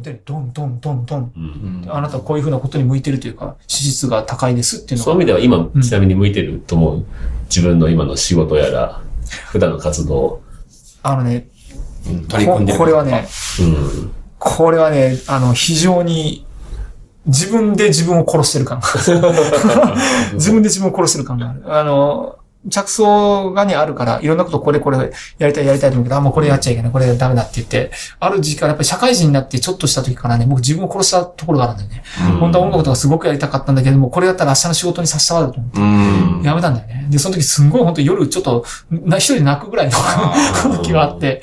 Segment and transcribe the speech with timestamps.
[0.00, 0.22] 位も出る。
[0.24, 1.32] ドン、ドン、ドン、ドン。
[1.36, 5.04] うんあなたはこういうふうなことに向いてるというか、資質が高いですっていうのが。
[5.04, 7.04] そういう意味では今うん、ちなみに向いてると思う。
[7.44, 9.02] 自分の今の仕事やら、
[9.46, 10.42] 普段の活動。
[11.02, 11.46] あのね、
[12.08, 13.26] うん取り組んでるここれはね、
[13.60, 14.12] うん。
[14.38, 16.46] これはね、あの、非常に、
[17.26, 20.34] 自分で自分を殺してる感がある。
[20.34, 21.62] 自分で自分を殺してる感がある。
[21.66, 22.36] あの、
[22.68, 32.02] 着想がね、あるから、いろんなことこれこれやりたいやりたいと思うけど、あ、もうこれやっちゃいけない、これダメだって言って、ある時期からやっぱり社会人になってちょっとした時からね、僕自分を殺したところがあるんだよね。
[32.38, 35.80] 本当は音楽とかすごくやりたかったんだけども、これやったら明日の仕事に差し障ると思って。
[35.80, 36.42] うん。
[36.44, 37.06] やめたんだよね。
[37.08, 41.42] で、その時すんごい本当夜ちょっと、な一人で泣くぐらいの時 があって、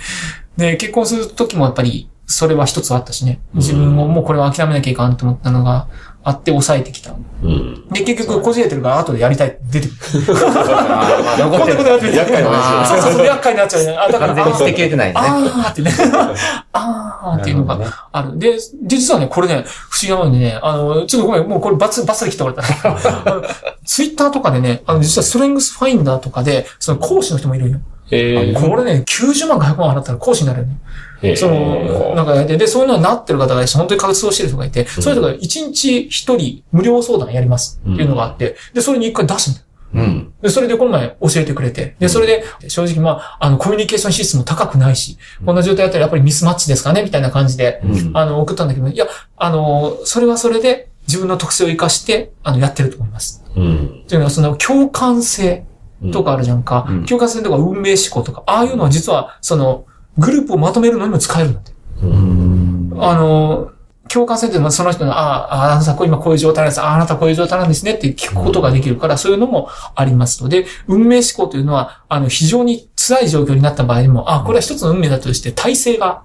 [0.56, 3.40] で、結婚する時もやっぱり、それは一つあったしね。
[3.54, 5.88] 自分ももうこれは諦めなきゃいかんと思ったのが
[6.28, 7.14] あって抑えてきた。
[7.42, 7.88] うん。
[7.88, 10.26] で、結局こじれてるから後でやりたいって出てくる。
[10.26, 13.98] こんなことやってる厄介な話そう そうそう、厄介になっちゃうね。
[13.98, 15.14] あ、だから、完全に捨てきれてないね。
[15.16, 15.92] あーってね。
[16.74, 17.80] あーっていうのが
[18.12, 18.38] ある。
[18.38, 23.42] で、で実はね、これね、不思議なものでね、あの、ちょっとごめん、もうこれバツ、バッサリ切ってもらった
[23.86, 27.78] ツイッターとかでね、あの、実はストレングスファインダーとかで、その講師の人もいるよ。
[28.12, 30.74] えこれね、90万か100万払ったら講師になれるの。
[31.22, 39.66] ー、その、なんかやって、で、そういうのになってる方がいて、本当に活動してる人がいて、そういう人が1日1人無料相談やりますっていうのがあって、で、それに1回出すんだよ。
[39.94, 40.34] うん。
[40.42, 47.04] で、それでこの前教えてくれて、で、それで、正直まあ、あの、コミュニケーション資質も高くないし、こんな状態だったらやっぱりミスマッチですかね？
[47.04, 53.44] みたいな感じで、うんあの、送ったんだけど、いや、あの、それはそれで自分の特性を活かして、あの、やってると思います。
[53.56, 54.04] うん。
[54.08, 55.66] というのは、その、共感性
[56.12, 56.86] とかあるじゃんか。
[56.90, 59.86] うん共感性とか運命思考とか、ああいうのは実は、その、
[60.18, 61.72] グループをまとめるのにも使えるんだって。
[62.04, 62.98] うん。
[63.00, 63.72] あの、
[64.10, 66.82] 共感性っていうのはその人の、ああ、あなた今こういう状態なんです。
[66.82, 76.24] ああ、あなたこういう状態なんですねって聞くことができるから、そういうのもありますので、運命思考というのは、あの、非常に辛い状況になった場合にも、あこれは一つの運命だとして、体制が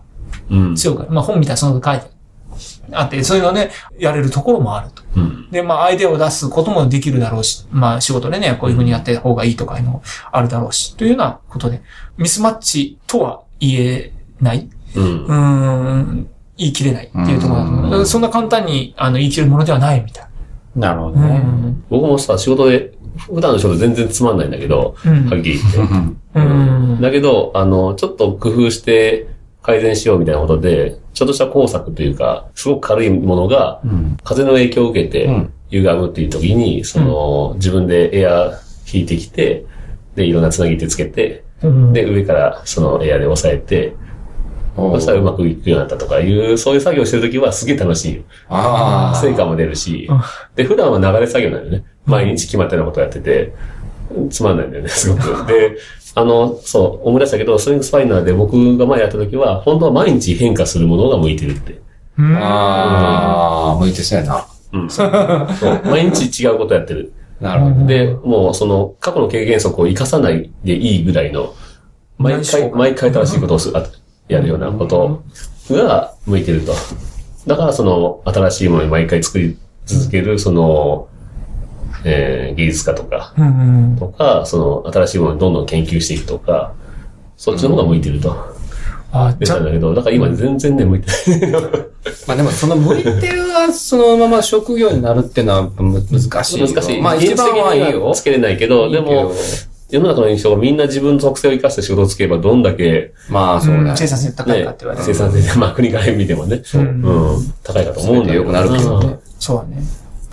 [0.50, 0.76] うん。
[0.76, 1.10] 強くある。
[1.10, 2.11] まあ本みたいなその書いてあ
[3.04, 5.02] って、そういうのをね、やれるところもあると。
[5.16, 5.50] うん。
[5.50, 11.82] で、まあ、アイデアを出すこともできるだろうし、まあ、仕事でね、こういうふうにやった方がいいとかいうのもあるだろうし、というようなことで、
[12.16, 14.68] ミスマッチとは言えない。
[14.94, 15.28] うんう。
[15.28, 18.06] ーん、言い切れないっていうところだと思う。
[18.06, 20.28] そんな簡単に、あの、言い切れるものではないみたいな。
[20.76, 21.36] うなるほどね。
[21.38, 21.84] ん。
[21.88, 27.02] 僕もさ、仕事で、普段の仕事全然つまんないんだけど、うんはっきり言って。
[27.02, 29.28] だけど、あの、ちょっと工夫して
[29.62, 34.16] 改善しようみたいなことで、ちょっとした工作というか、すごく軽いものが、うん。
[34.24, 38.60] 風の影響を受けてうん、歪むっていう時に、その、自分でエア
[38.92, 39.64] 引いてきて、
[40.16, 43.94] で、いろんなつなぎ手つけて、うんで、上からそのエアで押さえて、
[44.74, 48.22] そしたらうまくいくようになったとかいう、そういう作業してる時はすげえ楽しいよ。
[48.48, 49.20] ああ。
[49.20, 50.20] 成果も出るしうん、
[50.56, 51.84] で、普段は流れ作業なんだよね。
[52.06, 53.52] 毎日決まったようなことをやってて、
[54.30, 55.46] つまんないんだよね、すごく。
[55.46, 55.76] で、
[56.14, 61.80] あの、そう、思い出したけど、ストリングスファイナーで僕が前やった時は、本当は毎日変化するものが向いてるって。
[62.18, 64.46] うんああ、向いてそうやな。
[64.72, 64.90] うん。
[64.90, 65.10] そう
[65.84, 67.12] 毎日違うことやってる。
[67.40, 67.86] なるほど。
[67.86, 71.54] で、もうその過去の経験則を生かさないでいいぐらいの、
[72.18, 73.84] 毎回、毎回新しいことをすあ
[74.28, 75.22] やるようなこと
[75.70, 76.72] が向いてると。
[77.46, 79.56] だからその新しいものに毎回作り
[79.86, 81.08] 続ける、その、
[82.04, 83.96] えー、技術家とか、うん。
[83.98, 86.74] とか、その新しいものにどんどん研究していくとか、
[87.36, 88.52] そっちの方が向いてると。
[89.12, 91.06] あ、出たんだけど、だから今全然ね、向いて
[91.40, 91.62] ない。
[92.26, 96.66] まあでもその向いてるはそのまま職業になるっていうのはむ難しいよ。
[96.66, 97.00] 難しい。
[97.00, 98.10] まあ一番はいいよ。
[98.14, 99.32] つけれないけど、でも、
[99.90, 103.92] 世の中の人がみんな自分の特性を生かして仕事をつければどんだけ、まあそうだね。
[103.94, 105.04] 生産性高いねかって言われ、る。
[105.04, 108.44] 生産性で、まあ国から見てもね、うんうん、高いかと思うんだけど。
[108.44, 109.82] 全て良くなるけどねそうだね。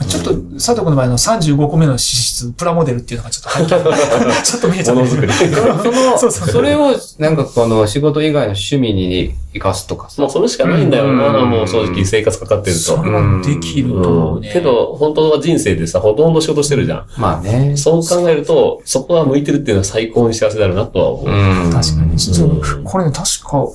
[0.07, 3.75] ちょっと、佐藤君の場合の35個目の資質、プラモデルっていうのがちょっと入って
[4.43, 5.01] ちょっと見えちゃった。
[5.01, 5.33] ものづくり。
[5.33, 10.21] その、そうそうそれを、なんかこの仕事以外の趣味に生かすとかさ。
[10.21, 13.03] もうそれしかないんだよな、うんもう正直生活かかってるとそ。
[13.03, 14.37] れはできると思う。
[14.37, 14.51] うんね。
[14.53, 17.05] けど、本当は人生でさ、ほとんど仕事してるじゃん。
[17.17, 17.73] まあね。
[17.75, 21.29] そう考えると、そこが向いてるっていうのは最高に幸せだろうなとは思う。
[21.29, 21.71] うん。
[21.71, 22.83] 確かに。
[22.83, 23.67] これね、確か、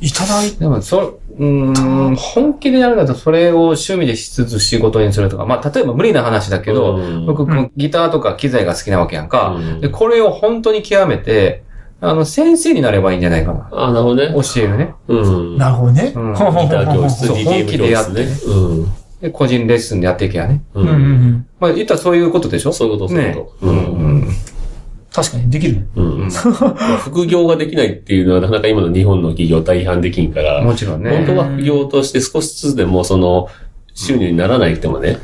[0.00, 7.46] いただいでも、そ、うーん、本気でやるんだと、それを趣味でしつつ仕事にするとか、まあ、例えば無理な話だけど、うん僕、
[7.76, 9.56] ギターとか機材が好きなわけやんか。
[9.58, 11.62] うんで、これを本当に極めて、
[12.00, 13.68] あの、先生になればいいんじゃないかな。
[13.72, 14.34] あ、なるほどね。
[14.34, 14.94] 教えるね。
[15.08, 15.14] う
[15.54, 15.56] ん。
[15.58, 16.12] なるほどね。
[16.14, 18.26] うんギター教室、そう DTM 本気でやってね。
[18.46, 18.86] うん。
[19.22, 20.62] で、個人レッスンでやっていけばね。
[20.74, 20.82] う。
[20.82, 21.46] うん。
[21.58, 22.72] まあ言ったらそういうことでしょ？
[22.72, 23.66] そういうこと、そういうこと。
[23.66, 23.76] ううん。
[24.20, 24.28] ん。
[25.16, 25.88] 確かに、できる。
[25.96, 26.18] うん。
[26.60, 31.10] まあ副業ができないっていうのはなかなか今の日本の企業大半できんから、もちろんね。
[31.10, 33.48] 本当は副業として少しずつでもその
[33.94, 35.18] 収入にならないってもね、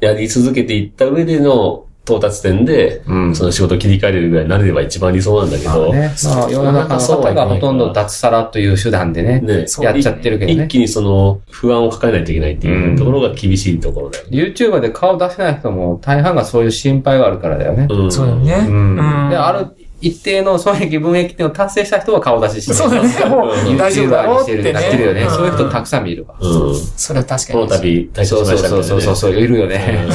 [0.00, 10.68] やり続けていった上での到達点で、うんその仕事を切り替えれるぐらいになれれば一番理想なんだけど、ね、まあ世の中の方がほとんど脱サラという手段でね、ね、そうやっちゃってるけどね一。
[10.68, 14.38] 気にその不安を抱えないといけないっていうところが厳しいところだよね。
[14.38, 17.88] YouTuber で顔出せない人も大半がそういう心配があるからだよね。
[17.90, 18.12] うん。
[18.12, 18.54] そうだよね。
[18.68, 18.98] うん。
[18.98, 19.66] うんで、ある
[20.00, 22.76] 一定の損益分益っていうのを達成した人は顔出ししてる。
[22.76, 23.34] そうだね。
[23.34, 24.72] もう、大丈夫だ YouTuber にしてるろうってね。
[24.72, 25.26] なってるよね。
[25.26, 26.36] んそういう人たくさん見るわ。
[26.38, 26.76] うん。
[26.76, 27.70] それは確かこのに。
[28.12, 30.06] 度、退そうそう職しましたそうそうそう、そういるよね。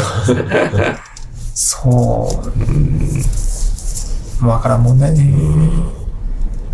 [1.54, 2.30] そ
[4.42, 4.48] う。
[4.48, 5.34] わからんもんだよね。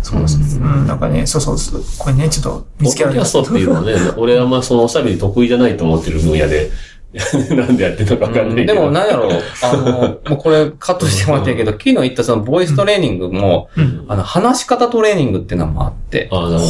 [0.02, 0.58] そうです。
[0.58, 1.82] うん、なんかね、そうそうそう。
[1.98, 3.20] これね、ちょっと見ポッドつけられた。
[3.20, 6.70] キャストっていうのはね、 俺はあんまそのおしゃべり得意じゃないと思ってる分野で、
[7.56, 8.74] なんでやってるのかわかんないけど。
[8.74, 14.04] でも、なんやろう、あの、 もうこれカットしてもらってるけど、昨日言ったそのボイストレーニングも、うん。
[14.08, 16.66] あの、話し方トレーニングっていうのもあって、ああ、なるほ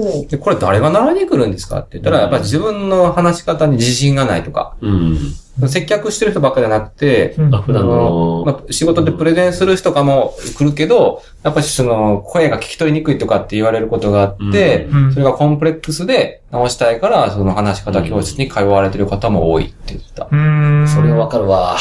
[0.00, 4.88] ほで、これ誰が習いに来るんですかって言ったら、やっぱり自分の話し方に自信がないとか、ど。
[4.88, 5.18] うん。
[5.68, 20.24] 接客してる人ばっかりじゃなくて、普段の、まあ、仕事でプレゼンする人とかも来るけど、やっぱりその、声が聞き取りにくいとかって言われることがあって、それがコンプレックスで直したいから、その話し方教室に通われてる方も多いって言ってた。
[20.24, 20.88] うーん。
[20.88, 21.76] それはわかるわ。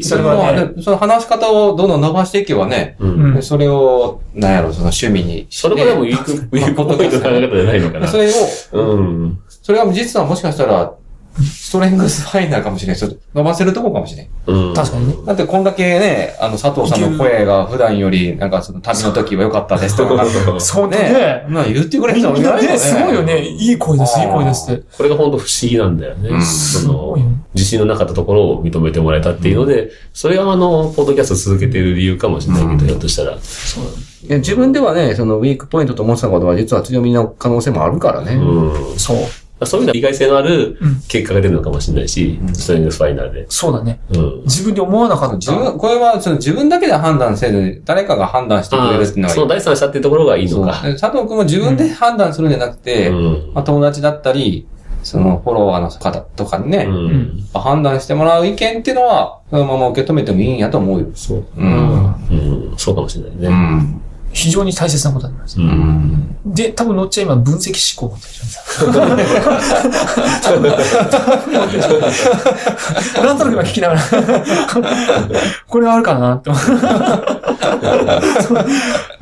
[0.00, 3.06] それはねでその話し方をどんどん伸ばしていけばね、う。
[3.06, 5.68] うんそれを、なんやろ、その趣味にして。
[5.68, 8.76] それもでもウィーク、ウィークポイントの考え方じゃないのかなでそ。
[8.76, 9.38] れを、うん。
[9.48, 11.03] それが実はもしかしたら、ス
[11.74, 12.96] トレングスファイナーかもしれない。
[12.96, 14.30] ちょっと伸ばせるとこかもしれない。
[14.46, 14.74] うん。
[14.74, 15.16] 確かにね。
[15.26, 20.24] だってこんだけね、あの、佐藤さんの声が普段より、なんかその旅の時は良かったですとか、
[20.60, 21.46] そうだねね。
[21.48, 22.68] まあ言ってくれるみんな人もいないよね。
[22.74, 23.44] ね、すごいよね。
[23.44, 24.82] いい声です、いい声ですって。
[24.96, 26.28] これが本当不思議なんだよね。
[26.28, 27.18] うんその、
[27.54, 33.32] 自信のなかったところを認めてもらえたっていうので、それがあの、ポッドキャスト続けてる理由かもしれないけど、ひょっとしたら。
[33.32, 33.36] い
[34.28, 38.36] や自分ではね、そのウィークポイントと思ってたことは実は強みの可能性もあるからね。
[38.36, 38.98] うん。
[38.98, 39.16] そう。
[39.62, 43.46] そういうのは意外性のあるうん結果が出るのかもしれないし、ストレングスファイナーで。
[43.48, 44.00] そうだね。
[44.12, 44.42] うん。
[44.44, 45.36] 自分で思わなかった。
[45.36, 49.34] 自分、これはその自分だけで判断せずに、誰かが判断してくれるっていうのがいい。
[49.34, 50.82] その第三者っていうところがいいのか。
[50.82, 53.52] で佐藤君も自分で判断するんじゃなくて、うん。
[53.54, 54.66] まあ、友達だったり、
[55.04, 57.44] そのフォロワーの方とかにね、うん。
[57.54, 61.06] 判断してもらう意見っていうのは、そのまま受け止めてもいいんやと思うよ。
[61.14, 61.44] そう。
[61.56, 62.14] うん。
[62.30, 62.34] う
[62.74, 62.74] ん。
[62.76, 63.48] そうかもしれないね。
[63.48, 64.02] うん。
[64.34, 65.60] 非常に大切なことだと思います。
[65.60, 66.36] うん。
[66.44, 68.26] で、多分乗っちゃ今分析思考を持って
[73.22, 74.00] なんとなく今聞きながら、
[75.68, 76.50] これはあるかなって。
[76.50, 76.56] だ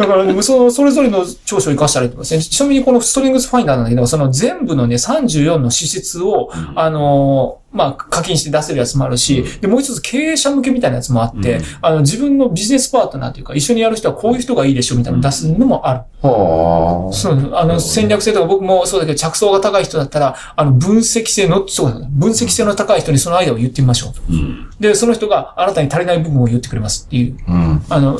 [0.06, 2.42] から、ね、その、それぞれの長所を生かしたらいいと思いますね。
[2.42, 16.00] ちなみにこのストリングスファインダーなんだけど、その全部のね、34の施設を、うんあのーまあ、課金して出せるやつもあるし、で、もう一つ経営者向けみたいなやつもあって、うんあの、自分のビジネスパートナーというか、一緒にやる人はこういう人がいいでしょみたいなのを出すのもある。
[16.28, 17.12] はあ。
[17.12, 24.32] そう、あの、戦略性とか僕もそうだけど、着想が高い人だったら、あの、分析性の、そうだね、分析性の高い人にそのアイデアを言ってみましょう。
[24.32, 24.70] うん。
[24.78, 27.84] で、その人があなたに足りない部分を言ってくれますっていう、うん。
[27.88, 28.18] あの、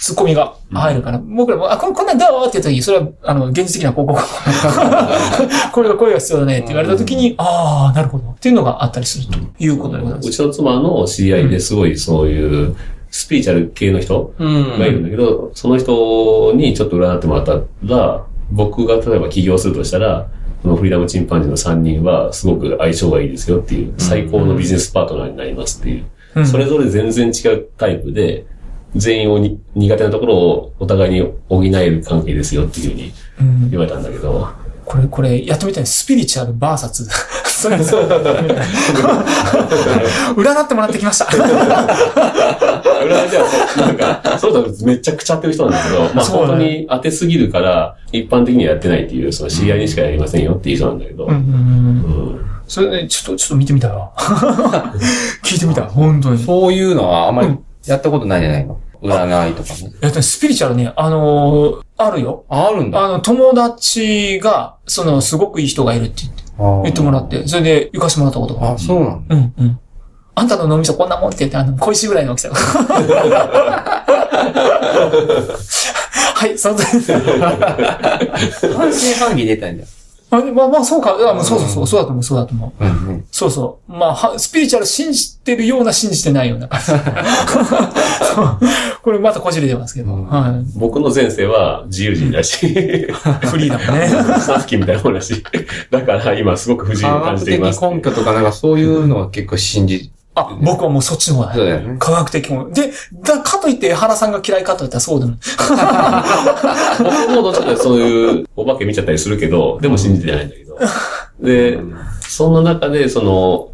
[0.00, 2.48] ツッコミが入るから、僕らも、あ、ここんなんどう？
[2.48, 4.20] って言った時、それは、あの、現実的な広告。
[5.72, 8.24] これが、これが必要だねって言われた時に、ああ、なるほど。
[8.30, 10.28] っていうのがあったりするということでございます。
[10.28, 12.76] うちの妻の知り合いですごいそういう
[13.10, 14.78] スピーチャル系の人うん。
[14.78, 20.28] がいるんだけど、その人にちょっと占ってもらったら、僕が例えば起業するとしたら、
[20.62, 25.98] このフリーダムチンパンジーの3人はすごく相性がいいですよっていう、最高のビジネスパートナーになりますっていう。
[26.02, 26.08] うん
[26.46, 28.46] それぞれ全然違うタイプで、
[28.98, 34.48] 全員をに苦手なところをお互いに補える関係ですよっていうふうにうん言われたんだけど、
[34.88, 37.06] これ、これ、やってみたいスピリチュアルバーサツ。
[37.44, 37.94] それです。
[37.94, 38.08] 占
[40.64, 41.26] ってもらってきました。
[41.26, 54.12] 占いではそう、なんか、そうだとめちゃくちゃやってる人なんだけど、まあ本当に当てすぎるから、一般的にはやってないっていう、その知り合いにしかやりませんよっていう人なんだけど、うんうんうんうんそれね、ちょっと、ちょっと見てみたわ。
[55.42, 55.84] 聞いてみた。
[55.84, 56.38] 本当に。
[56.44, 59.92] そういうのはあんまりやったことないんじゃないの占いとかね。
[60.02, 62.44] えっとね、スピリチュアルね、あのーあるよ。
[62.48, 63.04] あ、あるんだ。
[63.04, 66.42] あの、友達が、その、すごくいい人がいるって言って
[66.84, 68.74] 言ってもらって、それで行かしてもらったことがある。
[68.76, 69.34] あ、そうなんだ。
[69.34, 69.80] うん、うん。
[70.36, 72.50] あんたの脳みそこんなもんって言って、あの、小石ぐらいの大きさ。
[76.34, 77.04] はい、その通りで
[78.52, 78.72] す。
[78.72, 79.88] 半信半疑出たんだよ。
[80.30, 81.16] あまあまあ、そうか。
[81.18, 82.84] あもうそうそうそう、そうだと思う、そうだと思う。
[82.84, 83.24] うんうん。
[83.30, 83.92] そうそう。
[83.92, 86.92] まあ、はスピリチュアル信じてるような信じてないような感じ。
[89.02, 90.12] これまたこじれてますけど。
[90.12, 92.68] うんは僕の前世は自由人だし、い。
[92.68, 92.76] フ
[93.56, 94.08] リーだもんね。
[94.38, 95.42] スナフキンみたいなもんだし、
[95.90, 97.82] だから今すごく不自由に感じています。
[97.82, 101.54] 根拠とかなんかそういうのは結構信じ、あ、僕はもうそっちの方だね。
[101.56, 101.96] そうだよね。
[101.98, 102.70] 科学的も。
[102.70, 102.90] で、
[103.22, 105.36] だかといって江原さんが嫌いかといったらそうでも。
[106.98, 110.78] 僕もどっちかというとそういうお化け見ちゃったりするけど、でも信じてないんだけど。
[111.40, 111.78] で、
[112.20, 113.68] そんな中で、その、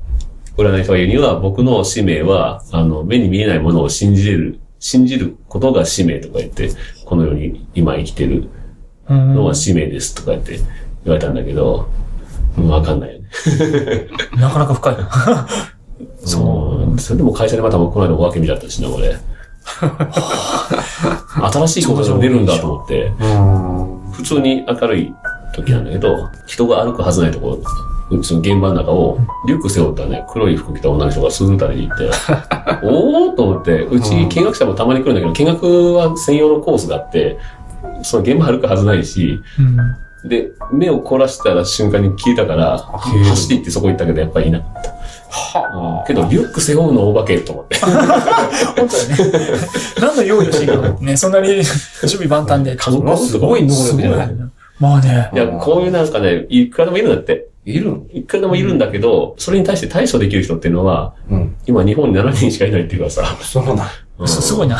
[0.56, 6.70] 占い人が言うには、僕の使命は、あの、目に見えないものを信じれる、信じることが使命とか言って、
[7.04, 8.48] この世に今生きてる
[9.08, 10.64] うんのは使命ですとか言って言
[11.06, 11.88] われたんだけど、
[12.56, 13.28] うんわかんないよね。
[14.38, 15.48] なかなか深いな。
[16.26, 16.98] そう。
[16.98, 19.16] それでも会社でまたこの間お化け見ちゃったしな、俺。
[21.52, 24.12] 新しいことが出るんだと思って、うん。
[24.12, 25.14] 普通に明るい
[25.54, 27.58] 時なんだけど、人が歩くはずないとこ
[28.10, 32.10] ろ、うちの現場の中を、リュック背負ったね、黒い服着た女の人がスーッと歩いていって、
[32.84, 37.38] おーと思って、うち見学者もたまに来るんだけど、見学は専用のコースがあって、
[38.02, 39.62] その現場歩くはずないし、う
[40.26, 40.28] ん。
[40.28, 44.94] で、目を凝らしたら瞬間に消えたから、走って行ってそこ行ったけど、やっぱりいなかった。
[45.34, 47.76] はけど、リュック背負うのお化けと思って。
[47.80, 49.16] 本当だね。
[50.00, 52.76] 何の用意をしていいかね、そんなに準備万端で。
[52.76, 54.36] 観光すごい能力じゃない
[54.78, 55.30] まあね。
[55.32, 57.48] いや、こういうなんかね、いくらでもいるんだって。
[57.66, 58.04] いるの？
[58.12, 61.56] いくらでもいるんだけど、それに対して対処できる人っていうのは、うん。
[61.66, 63.88] 今日本に7人しかいないっていうかさ、そうなん。
[64.18, 64.78] うんすすごいな。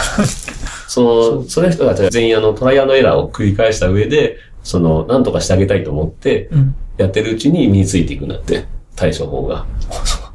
[0.87, 6.75] その、その人たちは全員あのトライアンドエラーを繰り返した上で、その、なんとかしてあげたいと思って、うん。
[6.97, 9.67] やってるうちに身についていくんだって、対処法が。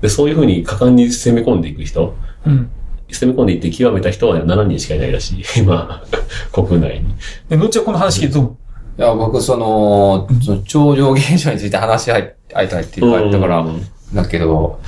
[0.01, 2.15] で、そういうふうに果敢に攻め込んでいく人、
[2.45, 2.69] うん。
[3.11, 5.43] 攻め込んでいって極めた人は7人しかいないらしい。
[5.59, 6.03] 今、
[6.51, 7.05] 国内に。
[7.49, 8.55] で、後はこの話聞いてどう？
[8.99, 13.81] いや、僕、その、その超常現象について話し合いたいって言われたからうん、
[14.13, 14.79] だけど、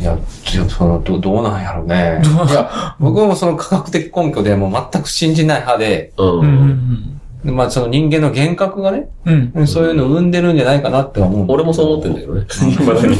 [0.00, 0.18] いや、
[0.68, 2.20] その、どどうなんやろうね。
[2.22, 7.13] いや、僕もその科学的根拠でもう全く信じない派で、うん。
[7.44, 9.66] まあその人間の幻覚がね、うん。
[9.66, 11.46] そういうのを生んでるんじゃないかなって思う。
[11.48, 12.46] 俺もそう思ってんだけどね。
[12.78, 13.16] 今だに。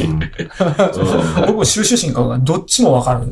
[1.47, 3.27] 僕も収集心かがどっちもわかる。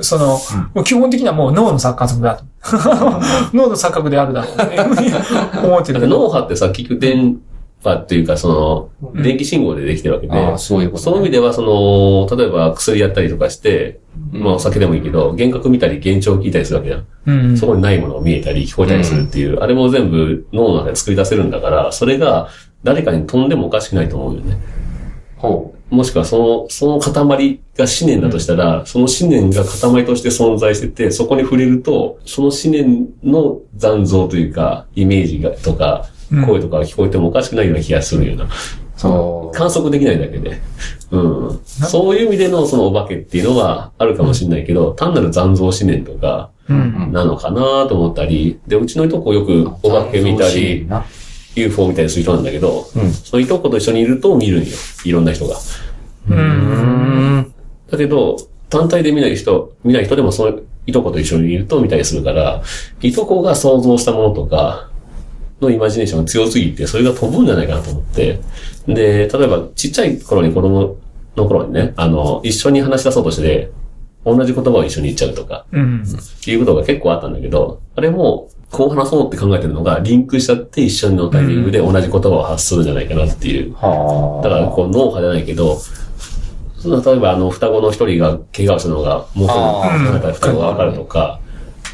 [0.00, 0.38] その、
[0.74, 2.44] もう基本的にはもう脳の錯覚だと。
[3.52, 4.78] 脳の錯覚であるだろうね。
[5.64, 6.18] 思ってるけど。
[6.18, 7.38] 脳波ってさ、結局電
[7.82, 14.00] 波っていうか、その、うん電気信号でできてるわけで、ああ、そういうこと、その意味では、その、例えば薬やったりとかして、
[14.32, 17.06] まあお酒でもいいけど、幻覚見たり幻聴聞いたりするわけじゃん。
[17.26, 17.56] うん。
[17.56, 22.48] そこにないものが見えたり聞こえたりするっていう、あれも全部脳の中で作り出せるんだから、それが
[22.84, 24.58] 誰かに飛んでもおかしくないと思うよね。
[25.36, 38.44] ほもしくはその、その塊が思念だとしたら、その思念が塊として存在してて、そこに触れると、その思念の残像というか、イメージが、とか、うん声とかが聞こえてもおかしくないような気がするような。
[38.44, 38.48] う。
[38.96, 39.56] そう。
[39.56, 40.60] 観測できないだけで。
[41.10, 41.18] う
[41.54, 41.60] ん。
[41.64, 47.12] そういう意味でのそのお化けっていうのはあるかもしれないけど、単なる残像思念とか、うん。
[47.12, 51.06] なのかなと思ったり、で、うちのいとこよくお化け見たり、な。
[51.56, 54.70] UFO 見たりする人なんだけど、うんそのいとこと一緒にいると見るんよ。
[55.04, 55.56] いろんな人が。
[56.28, 56.34] う。
[56.34, 57.54] うんん。
[57.90, 58.36] だけど、
[58.68, 62.62] 単体で見ない人、見ない人でもそのいとこと一緒にいると見たりするから、
[63.02, 64.90] いとこが想像したものとか、
[65.60, 68.40] のイマジネーションが強すぎて、それが飛ぶんじゃないかなと思って。
[68.86, 70.96] で、例えば、ちっちゃい頃に子供
[71.36, 73.70] の頃にね、あの、一緒に話し出そうとして、
[74.24, 76.02] 同じ言葉を一緒に言っちゃうとか、うん。
[76.02, 83.74] っていうことが結構あったんだけど、あれも、こう話そうって考えてるのが、リンクしちゃって一緒のタイミングで同じ言葉を発するんじゃないかなっていう。
[83.74, 84.48] はあ。
[84.48, 85.78] だから、こう、脳波じゃないけど、
[86.78, 91.40] その例えば、あの、双子の一人が怪我をしたのが、もうすぐあー離れた双子がわかるとか、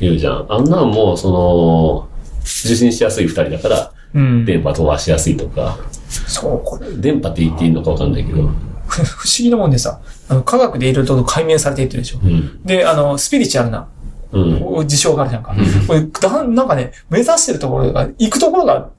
[0.01, 0.47] 言うじゃん。
[0.49, 2.09] あんなんも、その、
[2.41, 4.45] 受信しやすい二人だから、うん。
[4.45, 5.79] 電波飛ばしやすいとか、
[6.27, 8.43] そう、これ、電波って言っていいのかわかんないけど、
[8.87, 12.19] 不思議なもんでさ、あの、科学でいろいろと解明されていってるでしょ。
[12.23, 12.63] うん。
[12.65, 13.87] で、あの、スピリチュアルなうん。
[14.87, 15.55] 事象があるじゃんか。
[15.87, 18.91] これだなんかね、目指してるところが、行くところが、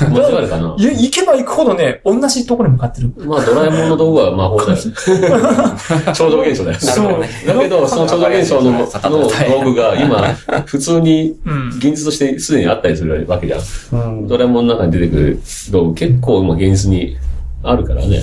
[0.00, 3.12] 間違えるかな行けば行くほどね、同じところに向かってる。
[3.26, 4.78] まあ、ドラえもんの道具は魔法だよ。
[6.14, 6.78] 超常現象だよ。
[6.78, 9.28] そうだけど、その超常現象のの道
[9.64, 10.22] 具が今、
[10.66, 11.68] 普通にうん。
[11.78, 13.60] 現実としてすでにあったりするわけじゃん。
[13.92, 14.28] うん。
[14.28, 15.40] ドラえもんの中に出てくる
[15.72, 17.16] 道具結構今現実に
[17.64, 18.22] あるからね。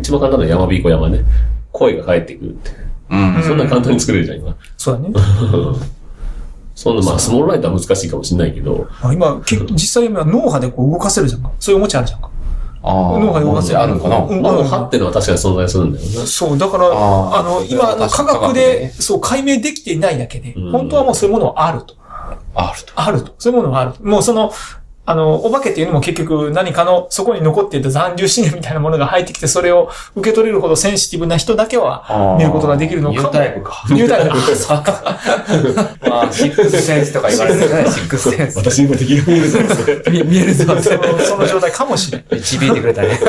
[0.00, 1.20] 一番簡単なのは山びこ山ね。
[1.70, 2.83] 声が返ってくるって。
[3.36, 3.42] うん。
[3.42, 4.56] そんな簡単に作れるじゃん、今。
[4.76, 5.14] そうだね。
[6.74, 11.50] そんな、まあ、スモールライトは難しいかもしれないけど、あ今、け実際今脳波でこう動かせるじゃんか。
[11.60, 12.30] そういうおもちゃあるじゃんか。
[12.82, 13.18] ああ。
[13.18, 16.26] 脳が動かせるあるんかなうん脳波ってのは確かに存在するんだよな。
[16.26, 21.94] そう、だから、あの、今、確かに科学ででね、そう、解明できていないだけでうん、本当はもうそういうものはあると。
[22.54, 22.92] あると。
[22.96, 23.34] あると。
[23.38, 24.02] そういうものはあると。
[24.02, 24.52] もうその、
[25.06, 33.20] あの、お化けっていうのも結局何かの、そこに残っていた残留思念みたいなものが入ってきて、それを受け取れるほどセンシティブな人だけは見ることができるのかも。
[33.20, 33.84] ニュータイプか。
[33.90, 34.34] ニュータイプ
[34.66, 34.82] か。
[36.08, 38.56] まあ、シックスセンスとか言われてるね、 シックスセンス。
[38.56, 39.58] 私にも敵が見えるぞ。
[40.10, 40.64] 見見えるぞ。
[40.80, 42.24] そのその状態かもしれん。
[42.30, 43.20] 導いてくれたね。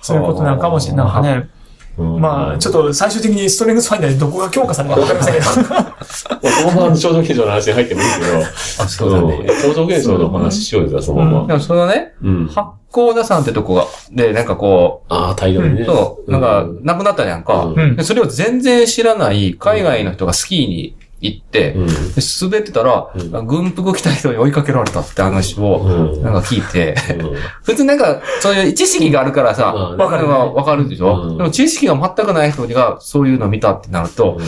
[0.00, 0.96] そういうことなのかもしれん。
[0.96, 1.50] なんかね。
[1.96, 5.46] まあ、ちょっと最終的にストレングスファインダーでどこが強化されるかわかりませんけど。
[5.46, 9.46] まあ、そのまま超常現象の話に入ってもいいけど、あ、そうだね。
[9.62, 11.46] 超常現象の話しようよ、そのまま。
[11.46, 12.46] でもそのね、うん。
[12.48, 15.82] 八甲田山ってとこが、で、なんかこああ、大量にね。
[15.82, 17.72] う、そう、なんか、亡くなったじゃんか。
[18.02, 21.86] それを全然知らない海外の人がスキーに行って、うん。
[21.86, 21.92] で
[22.40, 23.46] 滑ってたら、うん。
[23.46, 25.80] 軍服着た人に追いかけられたって話を、
[26.14, 26.22] うん。
[26.22, 27.36] なんか聞いて、うん。
[27.62, 31.36] 普通なんか、そういう知識があるからさ、まあわかるねわかるでしょ、うん。
[31.38, 34.38] でも知識が全くない人がそういうのを見たってなると、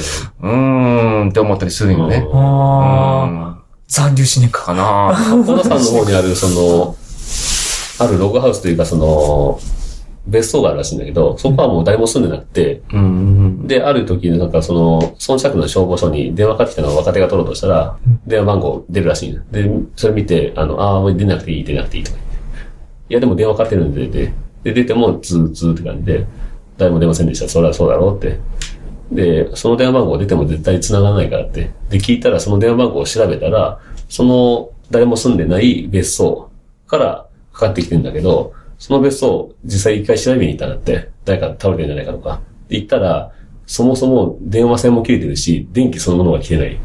[0.42, 2.26] うーんって思ったりするよね。
[3.88, 4.64] 残留思念か。
[4.66, 5.12] かな
[5.44, 6.96] 小田 さんの方にある、その、
[7.98, 9.60] あるログハウスというか、その、
[10.26, 13.66] 別荘があるらしいんだけど、そこはもう誰も住んでなくて、うん。
[13.66, 22.32] で、ある時になんかその、孫着の消防署に電話かかってきたのを若手が取ろうとしたら、電話番号出るらしいで、それ見て、あの、ああ、もう出なくていい、出なくていいとか言って。
[23.10, 26.26] いや、でも電話かかってるんで出て、で、出てもズーズーって感じで、
[26.78, 27.48] 誰も出ませんでした。
[27.48, 28.38] それはそうだろうって。
[29.10, 31.70] で、その電話番号出ても絶対繋がらないからって。
[31.90, 36.50] で、聞いたらその電話番号を調べたら、その誰も住んでない別荘
[36.86, 41.10] からかかってきてんだけど、その別荘、実際一回調べに行ったんだって。
[41.24, 42.40] 誰か倒れてんじゃないかとか。
[42.68, 43.30] で、行ったら、
[43.64, 46.76] そもそも電話線も切れてるし、電気そのものが来てない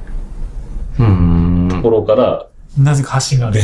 [1.00, 1.70] うん。
[1.72, 2.46] ところから、
[2.78, 3.62] なぜか発信がある。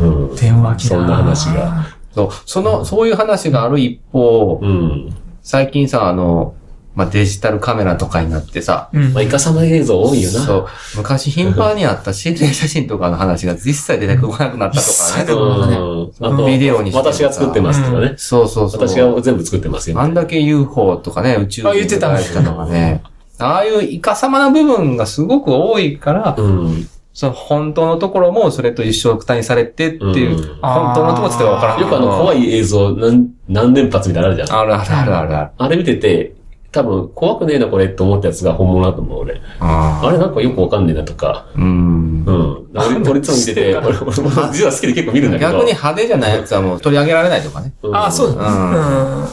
[0.00, 0.34] うん。
[0.36, 1.84] 電話機だそんな話が。
[2.14, 5.14] そう、その、そういう話がある一方、うん。
[5.42, 6.54] 最近さ、あの、
[6.98, 10.40] まあ、デジタルカメラとかになってさ、うんまあ、イカサマ映像多いよな。
[10.40, 14.82] そう、昔頻繁にあった心霊 写真とかの話が実際出てこなくなったとかね。
[14.82, 16.34] 一切出てこなうん。
[16.34, 18.14] あと、ビデオにして私が作ってますとかね。
[18.16, 18.88] そうそうそう。
[18.88, 20.00] 私が全部作ってますよ。
[20.00, 23.00] あんだけ UFO とかね、宇宙あ言ってたとかね。
[23.38, 26.88] ああいうイカ様な部分がすごく多いから、うん。
[27.12, 31.80] その本当のところもそれと一緒くたにされてっていう、うん本当のところって言ってわからん。
[31.80, 34.58] よくあの怖い映像何、何連発みたいなのあるじゃん。
[34.58, 35.50] あるあるあるある。
[35.56, 36.34] あれ見てて、
[36.70, 39.40] 多分怖くねえなこれって思ったやつが本物だと思う俺。
[39.58, 41.46] ああれなんかよくわかんねえなとか。
[41.56, 42.32] うんう。
[42.32, 42.68] ん。
[42.74, 45.52] 俺、俺いつも見てて、俺、俺も実は好きで結構見るんだけど。
[45.52, 47.72] 逆に派手じゃないやつはもう取り上げられないとかね。
[47.82, 48.42] うん、ああ、そうだ。
[48.42, 49.28] うんうん。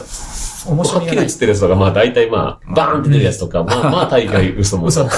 [0.66, 1.32] 面は白いっきり映っ。
[1.32, 4.86] てるやつとか、まあ大体まあ、バーンって出るやつとか、まあまあ大概嘘も。
[4.86, 5.04] 嘘。
[5.04, 5.10] だ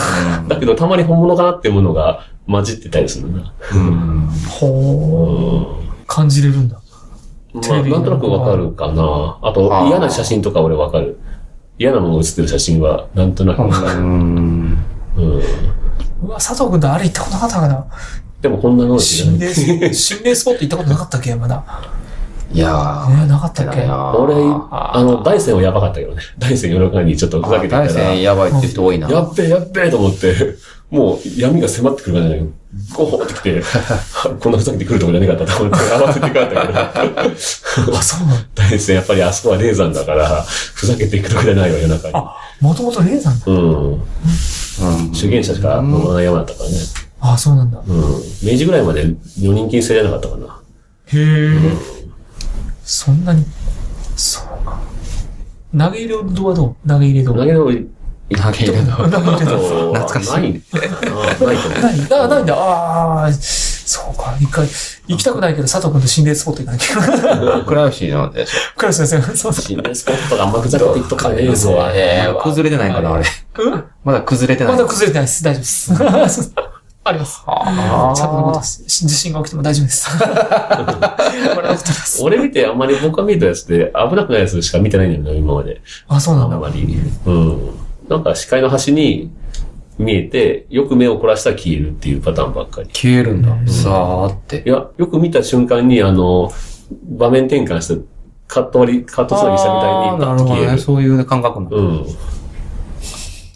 [0.58, 3.54] けどたまに本物かなっていうものが混じってたりするな。
[3.72, 4.28] うん。
[4.48, 6.06] ほう。
[6.06, 6.80] 感じれるんだ。
[7.54, 9.38] まあ、なんとなくわかるかな。
[9.40, 11.18] あと嫌な写真とか俺わかる。
[11.78, 13.62] 嫌なものが写ってる写真は、なんとなく。
[13.62, 14.78] うん。
[15.16, 15.42] うん。
[16.22, 17.86] うわ、佐藤君とあれ行ったことなかったかな
[18.40, 19.52] でもこんなの心霊、
[19.94, 21.62] 心霊スポット行ったことなかったっけまだ。
[22.52, 23.08] いやー。
[23.16, 23.80] ねなかったっけ？
[23.80, 24.34] 俺、
[24.70, 26.22] あの、大山はやばかったけどね。
[26.38, 29.08] 大山夜中にちょっとふざけてたら、大戦やばいって人多いな。
[29.08, 30.34] やっべえやっべえと思って、
[30.90, 32.48] もう闇が迫ってくるからじゃない
[32.94, 33.62] ゴーってきて、
[34.40, 36.54] こんなふざけてくるとこじゃねえかったと思って慌てて帰ったけ
[37.90, 38.44] ど、 あ、そうなんだ。
[38.54, 40.42] 大山やっぱりあそこは霊山だから、
[40.74, 42.14] ふざけていくとこじゃないわ、夜中に。
[42.14, 43.44] あ、もともと霊山だ。
[43.46, 43.92] うん。
[43.92, 44.00] うん。
[45.14, 46.76] 主言者しか登らない山だったからね。
[47.20, 47.82] あ、そうなんだ。
[47.86, 48.00] うん。
[48.42, 49.02] 明治ぐらいまで
[49.38, 50.44] 女人禁制じゃなかったかな。
[51.06, 51.58] へえ。
[52.84, 53.44] そんなに。
[54.16, 54.78] そうか。
[55.76, 56.88] 投げ入れ堂はどう？
[56.88, 57.32] 投げ入れ堂。
[57.34, 57.88] 投げ入れ堂
[58.36, 58.92] 投げ入れ堂。
[58.92, 60.62] 懐かしいない。
[60.70, 61.80] あないと思う。
[61.80, 62.54] ない、なないんだ。
[62.54, 64.36] ああ、そうか。
[64.40, 64.66] 一回、
[65.06, 67.64] 行きたくないけど、佐藤君と心霊スポット行かなきゃいけない。
[67.64, 68.78] 倉吉のでしょ。
[68.78, 69.64] クラス先生、そうそう。
[69.64, 72.28] 心霊スポットがあんまふざけていくとか映像はね。
[72.42, 73.24] 崩れてないかな、あれ。
[73.58, 74.72] うんまだ崩れてない。
[74.74, 75.42] まだ崩れてないです。
[75.42, 76.52] 大丈夫です。
[77.04, 77.42] あります。
[77.46, 78.60] あ佐藤のこと。
[78.60, 80.08] 地震が起きても大丈夫です。
[82.22, 85.80] 俺見てあんまり僕が見たやつで危なくないやつしか見てないんだよね、今まで。
[86.08, 86.56] あ、そうなんだ。
[86.56, 87.00] あんまり。
[87.24, 87.87] うん。
[88.08, 89.30] なんか視界の端に
[89.98, 92.88] 見えて、よく目を凝らしたら消えるっていうパターンばっかり。
[92.92, 93.48] 消えるんだ。
[93.70, 94.68] さーってい。
[94.68, 96.50] や、よく見た瞬間に、あの、
[97.10, 98.04] 場面転換して、
[98.46, 100.78] カット割り、カットつなぎしたみたいに、なるほどね。
[100.78, 101.76] そういう感覚なの。
[101.76, 102.06] うん。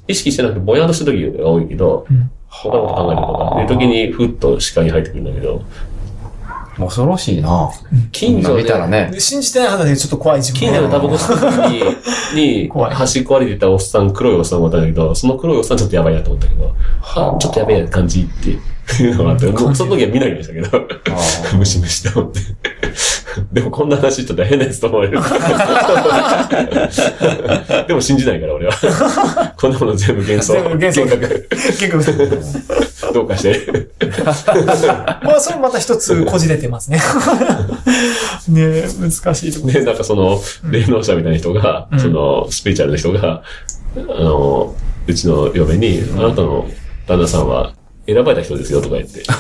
[0.08, 5.62] 意識してなくて、ぼやっとした時が多いけど、うん他のこと考えるとか、いう時にふっと視界に入ってくるんだけど、
[6.84, 7.70] 恐ろしいな。
[8.12, 8.62] 近所で。
[8.62, 9.12] 見たらね。
[9.18, 18.58] 信じてない肌でちょっと怖い自分近所のタバコ吸ってる時に、 に、端っこ歩いてたおっさん、黒いおっさんがいたんだけど、その黒いおっさんちょっとやばいなと思ったけど、あ、ちょっとやべえ感じって
[19.02, 20.88] いうのがあって、もうその時は見ないんでしたけど、
[21.56, 22.40] ムシムシと思って。
[23.52, 25.18] でもこんな話ちょっと変なやつと思われる。
[27.86, 28.72] でも信じないから俺は。
[29.56, 30.54] こんなもの全部幻想。
[30.54, 31.48] 全部幻想幻覚。
[31.78, 33.88] 結構、どうかして。
[35.22, 37.00] まあ、それもまた一つこじれてますね。
[38.48, 39.72] ねえ難しいところ。
[39.72, 43.42] で、なんかその、霊能者みたいな人が、うんその、スピリチュアルな人が、
[43.96, 44.74] あの、
[45.06, 46.68] うちの嫁に、あなたの
[47.06, 47.72] 旦那さんは
[48.06, 49.22] 選ばれた人ですよとか言って。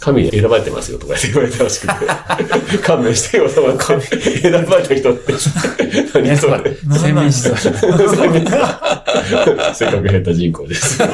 [0.00, 1.92] 神に選ばれてますよとか言われたらしくて。
[2.78, 4.40] 勘弁してよと思って。
[4.40, 5.32] 選ばれた人って。
[6.22, 6.76] 何それ。
[6.96, 7.72] 先民思想者。
[9.74, 11.02] せっかく減った人口です。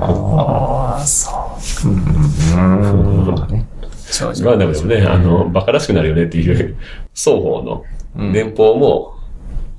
[0.00, 1.30] ああ、そ
[1.84, 1.88] う。
[1.88, 3.71] うん。
[4.44, 6.76] まあでもね、あの、馬鹿らしくなるよねっていう、
[7.14, 7.84] 双方の
[8.16, 9.14] うん年俸も、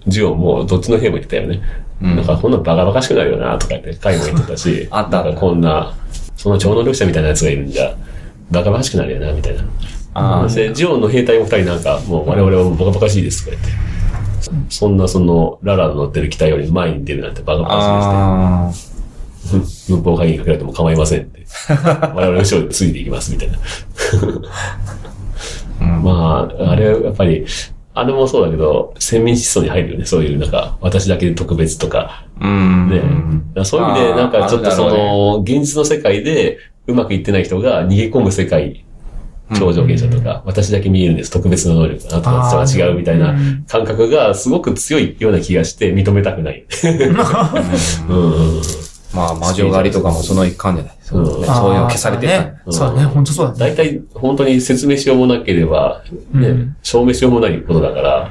[0.08, 1.62] ジオもどっちの兵も言ってたよね。
[2.02, 5.94] うんなんかこんなバカバカしくなるよなとか言って、会も言ってたし、 あったなんかこんな、
[6.36, 7.96] その超能力者みたいなやつがいるんじゃ、
[8.52, 9.64] バカバカしくなるよな、みたいな。
[10.16, 13.94] あーで、ジオンの兵隊も二人なんか、もう我々はバカバカしいですとか言って。
[14.70, 18.94] そんなその、ララの乗ってる機体より前に出るなんてバカバカあしいですね。
[19.90, 21.46] 文法会議にかけられても構いませんって。
[22.16, 23.58] 我々後ろでついていきます、みたいな。
[25.80, 27.46] まあ、あれ、やっぱり、
[27.96, 30.06] あれもそうだけど、先民思想に入るよね。
[30.06, 32.26] そういう、なんか、私だけで特別とか。
[32.40, 32.46] あ。
[32.46, 32.90] うん。
[33.56, 33.66] ね。
[33.66, 38.84] そういう意味で、なんかちょっとその、現実の世界でうまくいってない人が逃げ込む世界、
[39.56, 41.32] 超常現象とか、私だけ見えるんです。
[41.32, 46.66] 特別な能力だなとか、違うみたいなうん感覚がすごく強いような気がして認めたくない。
[48.10, 48.83] うんうん
[49.14, 50.94] まあ、魔女狩りとかもその一環じゃない。
[51.04, 52.56] そううんねそういうの消されてたね。
[52.70, 53.60] そうだね、本当そうだね。
[53.60, 56.02] 大体、本当に説明しようもなければ、
[56.34, 58.30] ね、うん証明しようもないことだから、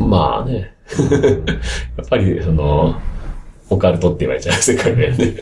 [0.00, 0.74] まあね、
[1.96, 2.96] やっぱり、その、
[3.70, 5.34] オカルトって言われちゃう世界だよね。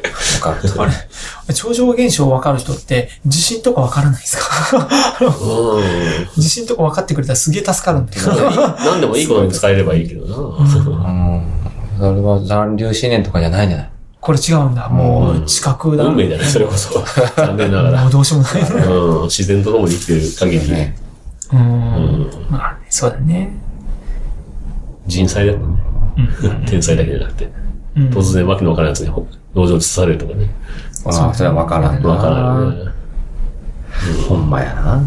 [0.44, 0.70] わかる。
[0.82, 0.92] あれ、
[1.54, 4.86] 超常現象分かる人って、地震とか分からないですか？
[5.26, 8.30] う地震とか分かってくれたらすげえ助かるんだけど。
[8.32, 8.34] ん。
[8.84, 10.36] 何でもいいことに使えればいいけどな。
[10.36, 10.68] うん。
[10.68, 13.90] それは残留思念とかじゃないんじゃない？
[14.20, 14.88] これ違うんだ。
[14.88, 16.04] もう、知覚だ。
[16.04, 17.02] 運命じゃない、それこそ。
[17.36, 18.10] 残念ながらもう。
[18.10, 18.86] どうしようもない。
[18.86, 20.96] うん、自然と共に生きてる限り、ね。
[21.52, 21.60] うん。
[21.60, 23.56] うん、まあね、そうだね。
[25.06, 25.66] 人災だったね。
[26.42, 26.64] うん。
[26.66, 27.44] 天才だけじゃなくて。
[27.44, 27.50] うん
[28.10, 30.48] 突然わけのわからないやつに農場に移されるとかね。
[31.06, 32.08] ああ、それはわからんな。
[32.08, 32.90] わからんよね。
[34.28, 35.02] ほんまやな。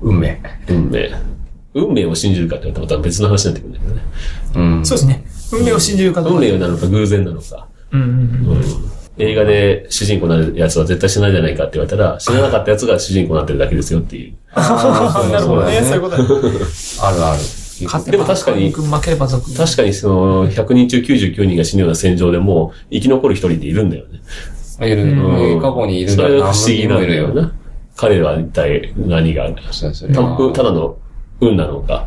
[0.00, 0.40] 運命。
[0.66, 1.10] 運命。
[1.74, 4.02] 運命を信じるかって言われたらまた別の話になってくるんだけどね。
[4.54, 4.86] うん。
[4.86, 5.24] そうですね。
[5.52, 6.38] 運命を信じるかどうか。
[6.38, 7.68] 運命なのか偶然なのか。
[7.92, 8.10] うんうんう
[8.54, 8.56] ん。
[8.56, 14.34] うん映画で主人公になるやつは絶対死なないじゃないかって言われたら、死ななかったやつが主人公になってるだけですよっていう。
[14.52, 15.82] ああ、なるほどね。
[15.82, 16.22] そういうことだ。
[16.22, 17.40] あるある。
[17.84, 19.52] 勝てばでも確かに負ければ族。
[19.54, 24.20] 確かにその、100人中99人が死ぬような戦場でも、生き残る一人でいるんだよね。
[24.86, 25.02] いる。
[25.02, 27.34] うん過去にいるそれが何不思議なん人もいるよ。
[27.34, 27.52] だよな。
[27.96, 30.96] 彼らは一体何が、たただの
[31.40, 32.06] 運なのか。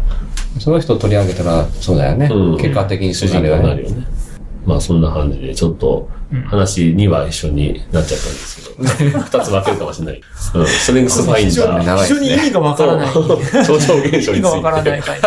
[0.60, 2.30] その人を取り上げたら、そうだよね。
[2.32, 4.21] うん結果的に主そうなるよね。
[4.66, 6.10] まあそんな感じで、ちょっと
[6.48, 10.22] 話には一緒になっちゃったんですけど、 二つ分けるかもしれない。
[10.54, 10.68] うん。
[10.68, 12.04] ストレングスファインダー。
[12.04, 13.14] 非常に意味がわからない。
[13.14, 14.32] と超常現象について。
[14.32, 15.22] 意味がわからない回で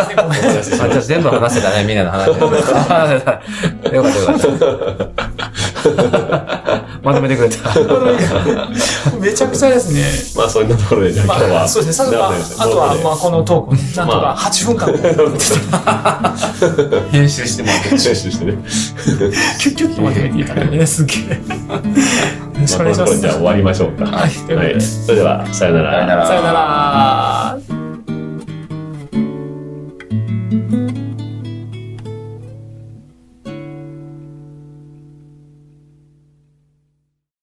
[0.63, 2.27] じゃあ全部話せたね、みんなの話。
[3.93, 5.09] よかったよかっ
[6.61, 6.64] た。
[7.05, 7.57] まとめてくれた。
[9.21, 10.03] めちゃくちゃですね。
[10.35, 11.49] まあそんなところで、じゃあ今日は。
[11.49, 12.05] まあ、そうですね。
[12.07, 12.31] さまあ、
[12.63, 14.91] あとは、まあ、このトークなんとかまあ8分間、
[17.11, 17.89] 編集してもらって。
[17.91, 18.57] 練習してね。
[19.59, 21.17] キュッキュッとまとめていただいてね、 すげえ。
[21.19, 21.39] よ
[22.59, 22.99] ろしくお願いします。
[22.99, 24.05] まあこれじゃあ終わりましょうか。
[24.05, 25.91] はいそれでは、さよなら。
[25.91, 27.34] さよならさよなら。